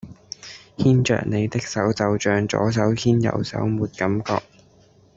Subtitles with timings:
[0.77, 4.41] 牽著你的手就象左手牽右手沒感覺